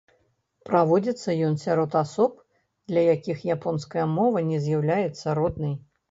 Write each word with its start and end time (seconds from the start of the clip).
Праводзіцца 0.67 1.33
ён 1.47 1.57
сярод 1.63 1.97
асоб, 2.03 2.31
для 2.91 3.03
якіх 3.15 3.43
японская 3.55 4.05
мова 4.15 4.43
не 4.47 4.57
з'яўляецца 4.65 5.27
роднай. 5.41 5.77